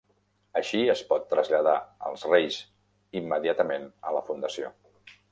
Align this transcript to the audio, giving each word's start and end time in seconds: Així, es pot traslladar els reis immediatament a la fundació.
Així, 0.59 0.79
es 0.93 1.01
pot 1.09 1.25
traslladar 1.33 1.75
els 2.11 2.23
reis 2.31 2.57
immediatament 3.21 3.85
a 4.11 4.15
la 4.17 4.23
fundació. 4.31 4.73